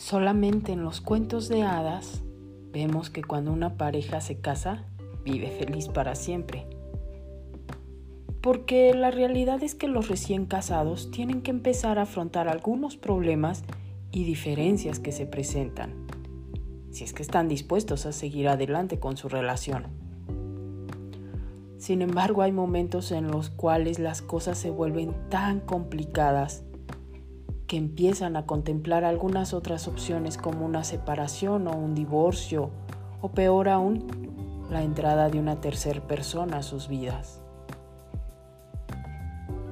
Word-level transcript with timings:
Solamente 0.00 0.72
en 0.72 0.82
los 0.82 1.02
cuentos 1.02 1.50
de 1.50 1.62
hadas 1.62 2.22
vemos 2.72 3.10
que 3.10 3.22
cuando 3.22 3.52
una 3.52 3.76
pareja 3.76 4.22
se 4.22 4.40
casa, 4.40 4.86
vive 5.26 5.50
feliz 5.50 5.88
para 5.88 6.14
siempre. 6.14 6.66
Porque 8.40 8.94
la 8.94 9.10
realidad 9.10 9.62
es 9.62 9.74
que 9.74 9.88
los 9.88 10.08
recién 10.08 10.46
casados 10.46 11.10
tienen 11.10 11.42
que 11.42 11.50
empezar 11.50 11.98
a 11.98 12.04
afrontar 12.04 12.48
algunos 12.48 12.96
problemas 12.96 13.62
y 14.10 14.24
diferencias 14.24 15.00
que 15.00 15.12
se 15.12 15.26
presentan, 15.26 16.06
si 16.90 17.04
es 17.04 17.12
que 17.12 17.22
están 17.22 17.46
dispuestos 17.46 18.06
a 18.06 18.12
seguir 18.12 18.48
adelante 18.48 18.98
con 18.98 19.18
su 19.18 19.28
relación. 19.28 19.84
Sin 21.76 22.00
embargo, 22.00 22.40
hay 22.40 22.52
momentos 22.52 23.12
en 23.12 23.30
los 23.30 23.50
cuales 23.50 23.98
las 23.98 24.22
cosas 24.22 24.56
se 24.56 24.70
vuelven 24.70 25.14
tan 25.28 25.60
complicadas 25.60 26.64
que 27.70 27.76
empiezan 27.76 28.36
a 28.36 28.46
contemplar 28.46 29.04
algunas 29.04 29.54
otras 29.54 29.86
opciones 29.86 30.36
como 30.36 30.66
una 30.66 30.82
separación 30.82 31.68
o 31.68 31.76
un 31.76 31.94
divorcio, 31.94 32.70
o 33.20 33.28
peor 33.28 33.68
aún, 33.68 34.66
la 34.68 34.82
entrada 34.82 35.28
de 35.28 35.38
una 35.38 35.60
tercera 35.60 36.00
persona 36.00 36.56
a 36.56 36.62
sus 36.64 36.88
vidas. 36.88 37.40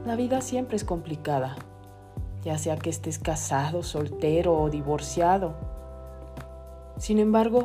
La 0.06 0.14
vida 0.14 0.42
siempre 0.42 0.76
es 0.76 0.84
complicada, 0.84 1.56
ya 2.44 2.56
sea 2.56 2.76
que 2.76 2.88
estés 2.88 3.18
casado, 3.18 3.82
soltero 3.82 4.56
o 4.56 4.70
divorciado. 4.70 5.56
Sin 6.98 7.18
embargo, 7.18 7.64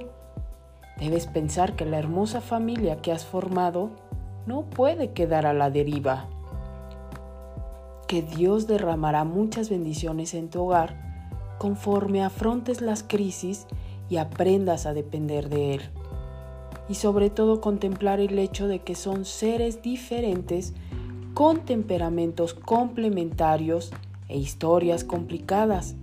debes 0.97 1.27
pensar 1.27 1.75
que 1.75 1.85
la 1.85 1.99
hermosa 1.99 2.41
familia 2.41 3.03
que 3.03 3.11
has 3.11 3.23
formado 3.23 3.91
no 4.47 4.63
puede 4.63 5.11
quedar 5.11 5.45
a 5.45 5.53
la 5.53 5.69
deriva 5.69 6.25
que 8.13 8.21
Dios 8.21 8.67
derramará 8.67 9.23
muchas 9.23 9.71
bendiciones 9.71 10.35
en 10.35 10.47
tu 10.47 10.61
hogar 10.61 11.55
conforme 11.57 12.23
afrontes 12.23 12.79
las 12.79 13.01
crisis 13.01 13.65
y 14.07 14.17
aprendas 14.17 14.85
a 14.85 14.93
depender 14.93 15.49
de 15.49 15.73
Él. 15.73 15.81
Y 16.87 16.93
sobre 16.93 17.31
todo 17.31 17.59
contemplar 17.59 18.19
el 18.19 18.37
hecho 18.37 18.67
de 18.67 18.81
que 18.81 18.93
son 18.93 19.25
seres 19.25 19.81
diferentes 19.81 20.75
con 21.33 21.61
temperamentos 21.61 22.53
complementarios 22.53 23.89
e 24.29 24.37
historias 24.37 25.03
complicadas, 25.03 25.95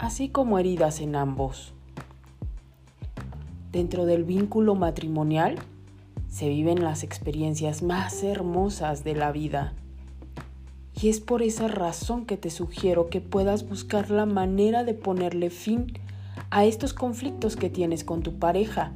así 0.00 0.30
como 0.30 0.58
heridas 0.58 1.00
en 1.00 1.14
ambos. 1.14 1.72
Dentro 3.70 4.06
del 4.06 4.24
vínculo 4.24 4.74
matrimonial 4.74 5.54
se 6.28 6.48
viven 6.48 6.82
las 6.82 7.04
experiencias 7.04 7.84
más 7.84 8.24
hermosas 8.24 9.04
de 9.04 9.14
la 9.14 9.30
vida 9.30 9.72
y 11.00 11.08
es 11.08 11.20
por 11.20 11.42
esa 11.42 11.68
razón 11.68 12.26
que 12.26 12.36
te 12.36 12.50
sugiero 12.50 13.08
que 13.08 13.20
puedas 13.20 13.68
buscar 13.68 14.10
la 14.10 14.26
manera 14.26 14.82
de 14.82 14.94
ponerle 14.94 15.50
fin 15.50 15.92
a 16.50 16.64
estos 16.64 16.92
conflictos 16.92 17.56
que 17.56 17.70
tienes 17.70 18.02
con 18.02 18.22
tu 18.22 18.38
pareja. 18.38 18.92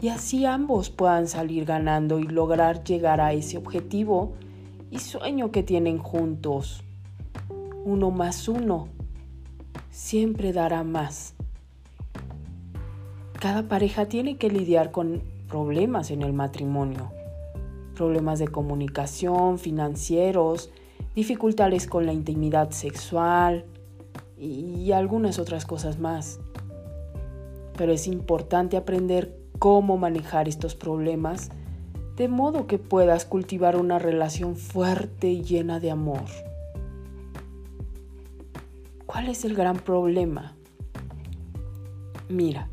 Y 0.00 0.08
así 0.08 0.44
ambos 0.44 0.90
puedan 0.90 1.26
salir 1.26 1.64
ganando 1.64 2.18
y 2.18 2.24
lograr 2.24 2.84
llegar 2.84 3.22
a 3.22 3.32
ese 3.32 3.56
objetivo 3.56 4.34
y 4.90 4.98
sueño 4.98 5.50
que 5.50 5.62
tienen 5.62 5.98
juntos. 5.98 6.82
Uno 7.84 8.10
más 8.10 8.46
uno 8.48 8.88
siempre 9.90 10.52
dará 10.52 10.84
más. 10.84 11.34
Cada 13.40 13.68
pareja 13.68 14.06
tiene 14.06 14.36
que 14.36 14.50
lidiar 14.50 14.90
con 14.90 15.22
problemas 15.48 16.10
en 16.10 16.22
el 16.22 16.34
matrimonio. 16.34 17.10
Problemas 17.94 18.38
de 18.38 18.48
comunicación, 18.48 19.58
financieros, 19.58 20.70
dificultades 21.16 21.86
con 21.86 22.04
la 22.04 22.12
intimidad 22.12 22.70
sexual 22.72 23.64
y 24.38 24.92
algunas 24.92 25.38
otras 25.38 25.64
cosas 25.64 25.98
más. 25.98 26.38
Pero 27.76 27.92
es 27.92 28.06
importante 28.06 28.76
aprender 28.76 29.34
cómo 29.58 29.96
manejar 29.96 30.46
estos 30.46 30.74
problemas 30.74 31.48
de 32.16 32.28
modo 32.28 32.66
que 32.66 32.78
puedas 32.78 33.24
cultivar 33.24 33.76
una 33.76 33.98
relación 33.98 34.56
fuerte 34.56 35.28
y 35.28 35.42
llena 35.42 35.80
de 35.80 35.90
amor. 35.90 36.24
¿Cuál 39.06 39.28
es 39.28 39.46
el 39.46 39.54
gran 39.54 39.76
problema? 39.76 40.54
Mira, 42.28 42.68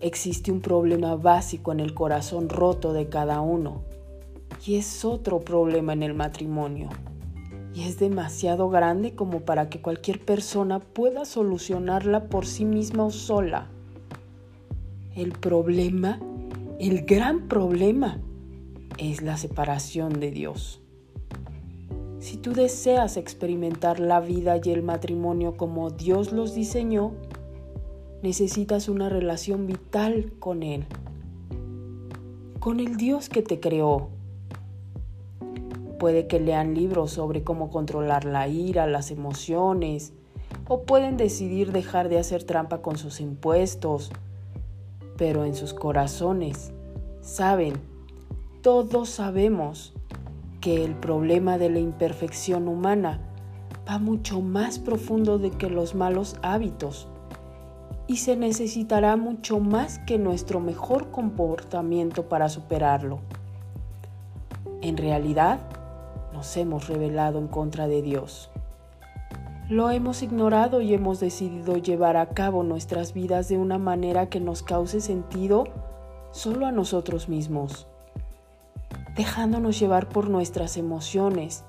existe 0.00 0.50
un 0.50 0.62
problema 0.62 1.16
básico 1.16 1.70
en 1.72 1.80
el 1.80 1.92
corazón 1.92 2.48
roto 2.48 2.94
de 2.94 3.10
cada 3.10 3.42
uno 3.42 3.82
y 4.64 4.76
es 4.76 5.04
otro 5.04 5.40
problema 5.40 5.92
en 5.92 6.02
el 6.02 6.14
matrimonio 6.14 6.88
y 7.74 7.84
es 7.84 7.98
demasiado 7.98 8.68
grande 8.68 9.14
como 9.14 9.40
para 9.40 9.68
que 9.68 9.80
cualquier 9.80 10.20
persona 10.20 10.80
pueda 10.80 11.24
solucionarla 11.24 12.28
por 12.28 12.46
sí 12.46 12.64
misma 12.64 13.04
o 13.04 13.10
sola. 13.10 13.68
El 15.14 15.32
problema, 15.32 16.20
el 16.78 17.04
gran 17.04 17.48
problema, 17.48 18.20
es 18.98 19.22
la 19.22 19.36
separación 19.36 20.20
de 20.20 20.30
Dios. 20.30 20.80
Si 22.18 22.36
tú 22.36 22.52
deseas 22.52 23.16
experimentar 23.16 23.98
la 23.98 24.20
vida 24.20 24.60
y 24.62 24.70
el 24.70 24.82
matrimonio 24.82 25.56
como 25.56 25.90
Dios 25.90 26.32
los 26.32 26.54
diseñó, 26.54 27.12
necesitas 28.22 28.88
una 28.88 29.08
relación 29.08 29.66
vital 29.66 30.32
con 30.38 30.62
Él, 30.62 30.84
con 32.60 32.80
el 32.80 32.96
Dios 32.96 33.28
que 33.28 33.42
te 33.42 33.58
creó 33.58 34.10
Puede 36.02 36.26
que 36.26 36.40
lean 36.40 36.74
libros 36.74 37.12
sobre 37.12 37.44
cómo 37.44 37.70
controlar 37.70 38.24
la 38.24 38.48
ira, 38.48 38.88
las 38.88 39.12
emociones, 39.12 40.12
o 40.66 40.82
pueden 40.82 41.16
decidir 41.16 41.70
dejar 41.70 42.08
de 42.08 42.18
hacer 42.18 42.42
trampa 42.42 42.82
con 42.82 42.98
sus 42.98 43.20
impuestos. 43.20 44.10
Pero 45.16 45.44
en 45.44 45.54
sus 45.54 45.72
corazones 45.72 46.72
saben, 47.20 47.74
todos 48.62 49.10
sabemos, 49.10 49.94
que 50.60 50.84
el 50.84 50.96
problema 50.96 51.56
de 51.56 51.70
la 51.70 51.78
imperfección 51.78 52.66
humana 52.66 53.20
va 53.88 54.00
mucho 54.00 54.40
más 54.40 54.80
profundo 54.80 55.38
de 55.38 55.52
que 55.52 55.70
los 55.70 55.94
malos 55.94 56.34
hábitos 56.42 57.06
y 58.08 58.16
se 58.16 58.34
necesitará 58.34 59.14
mucho 59.16 59.60
más 59.60 60.00
que 60.00 60.18
nuestro 60.18 60.58
mejor 60.58 61.12
comportamiento 61.12 62.28
para 62.28 62.48
superarlo. 62.48 63.20
En 64.80 64.96
realidad, 64.96 65.60
nos 66.42 66.56
hemos 66.56 66.88
rebelado 66.88 67.38
en 67.38 67.46
contra 67.46 67.86
de 67.86 68.02
Dios. 68.02 68.50
Lo 69.68 69.90
hemos 69.90 70.24
ignorado 70.24 70.80
y 70.80 70.92
hemos 70.92 71.20
decidido 71.20 71.76
llevar 71.76 72.16
a 72.16 72.30
cabo 72.30 72.64
nuestras 72.64 73.14
vidas 73.14 73.48
de 73.48 73.58
una 73.58 73.78
manera 73.78 74.28
que 74.28 74.40
nos 74.40 74.64
cause 74.64 75.00
sentido 75.00 75.68
solo 76.32 76.66
a 76.66 76.72
nosotros 76.72 77.28
mismos, 77.28 77.86
dejándonos 79.14 79.78
llevar 79.78 80.08
por 80.08 80.30
nuestras 80.30 80.76
emociones 80.76 81.62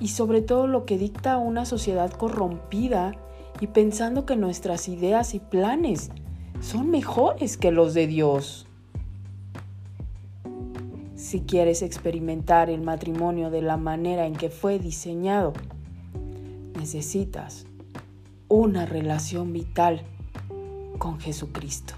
y 0.00 0.08
sobre 0.08 0.42
todo 0.42 0.66
lo 0.66 0.84
que 0.84 0.98
dicta 0.98 1.38
una 1.38 1.64
sociedad 1.64 2.10
corrompida 2.10 3.12
y 3.60 3.68
pensando 3.68 4.26
que 4.26 4.34
nuestras 4.34 4.88
ideas 4.88 5.32
y 5.32 5.38
planes 5.38 6.10
son 6.60 6.90
mejores 6.90 7.56
que 7.56 7.70
los 7.70 7.94
de 7.94 8.08
Dios. 8.08 8.65
Si 11.26 11.40
quieres 11.40 11.82
experimentar 11.82 12.70
el 12.70 12.82
matrimonio 12.82 13.50
de 13.50 13.60
la 13.60 13.76
manera 13.76 14.26
en 14.26 14.36
que 14.36 14.48
fue 14.48 14.78
diseñado, 14.78 15.54
necesitas 16.78 17.66
una 18.46 18.86
relación 18.86 19.52
vital 19.52 20.02
con 20.98 21.18
Jesucristo. 21.18 21.94